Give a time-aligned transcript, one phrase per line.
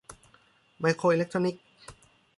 [0.79, 1.63] ไมโครอิเล็กทรอนิกส์